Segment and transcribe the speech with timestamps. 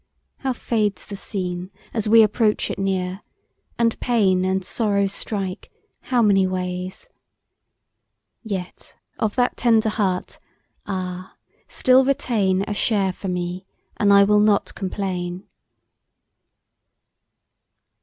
[0.37, 3.21] How fades the scene, as we approach it near,
[3.77, 7.07] And pain and sorrow strike how many ways!
[8.41, 10.39] Yet of that tender heart,
[10.87, 11.35] ah!
[11.67, 15.43] still retain A share for me and I will not complain!